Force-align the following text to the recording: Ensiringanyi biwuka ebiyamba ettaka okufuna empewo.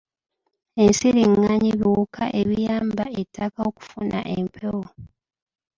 Ensiringanyi 0.83 1.69
biwuka 1.79 2.23
ebiyamba 2.41 3.05
ettaka 3.21 3.59
okufuna 3.69 4.19
empewo. 4.37 4.83